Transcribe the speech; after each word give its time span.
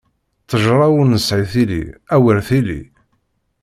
Ṭṭejṛa 0.43 0.87
ur 0.97 1.05
nesɛi 1.07 1.45
tili, 1.51 1.83
awer 2.15 2.37
tili! 2.47 2.81